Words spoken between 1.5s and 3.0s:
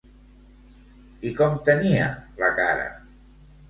tenia la cara?